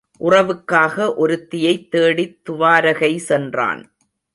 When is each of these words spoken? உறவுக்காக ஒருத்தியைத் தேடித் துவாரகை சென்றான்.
உறவுக்காக 0.19 1.15
ஒருத்தியைத் 1.15 1.91
தேடித் 1.91 2.41
துவாரகை 2.49 3.17
சென்றான். 3.17 3.93